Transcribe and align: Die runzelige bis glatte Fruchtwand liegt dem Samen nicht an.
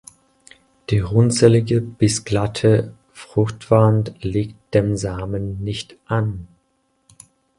Die 0.89 0.97
runzelige 0.97 1.79
bis 1.79 2.25
glatte 2.25 2.95
Fruchtwand 3.13 4.15
liegt 4.23 4.73
dem 4.73 4.95
Samen 4.97 5.63
nicht 5.63 5.95
an. 6.05 6.47